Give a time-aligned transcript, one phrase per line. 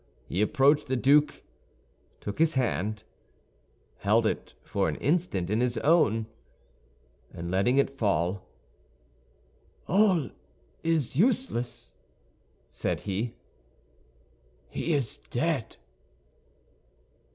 [0.25, 1.43] He approached the duke,
[2.21, 3.03] took his hand,
[3.99, 6.25] held it for an instant in his own,
[7.31, 8.49] and letting it fall,
[9.87, 10.31] "All
[10.81, 11.97] is useless,"
[12.67, 13.35] said he,
[14.69, 15.75] "he is dead."